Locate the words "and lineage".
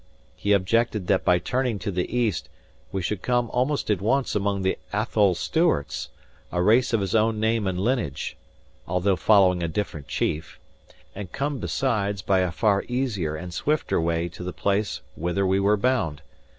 7.67-8.35